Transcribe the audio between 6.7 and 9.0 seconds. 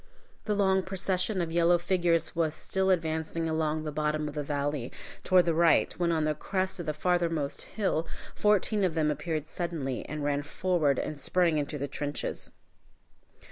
of the farthermost hill fourteen of